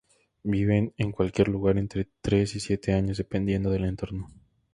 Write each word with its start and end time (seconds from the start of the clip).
Viven 0.41 0.95
en 0.97 1.11
cualquier 1.11 1.47
lugar 1.47 1.77
entre 1.77 2.09
tres 2.21 2.55
y 2.55 2.59
siete 2.59 2.91
años, 2.91 3.19
dependiendo 3.19 3.69
del 3.69 3.85
entorno. 3.85 4.31